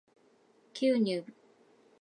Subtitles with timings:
[0.73, 1.25] きう ｎｙｈｂ